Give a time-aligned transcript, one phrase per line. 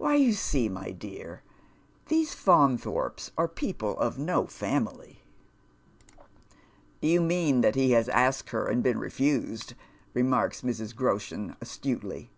[0.00, 1.42] V.'hy, you see, my dear,
[2.06, 7.90] these Faunthorpes are people of iw family.'' 82 Dead Men's Shoes." Yon mean that he
[7.90, 9.74] has asked her and been refused,"
[10.14, 10.96] remarka Mrs.
[10.96, 12.30] Groshen, astutely.